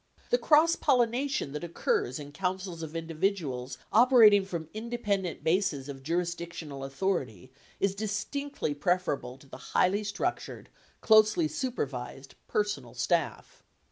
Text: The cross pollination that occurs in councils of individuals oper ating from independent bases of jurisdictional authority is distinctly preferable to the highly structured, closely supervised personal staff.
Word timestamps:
The 0.31 0.39
cross 0.39 0.75
pollination 0.75 1.51
that 1.51 1.63
occurs 1.63 2.17
in 2.17 2.31
councils 2.31 2.81
of 2.81 2.95
individuals 2.95 3.77
oper 3.93 4.25
ating 4.25 4.45
from 4.45 4.67
independent 4.73 5.43
bases 5.43 5.87
of 5.87 6.01
jurisdictional 6.01 6.83
authority 6.83 7.51
is 7.79 7.93
distinctly 7.93 8.73
preferable 8.73 9.37
to 9.37 9.45
the 9.45 9.57
highly 9.57 10.03
structured, 10.03 10.69
closely 11.01 11.47
supervised 11.47 12.33
personal 12.47 12.95
staff. 12.95 13.63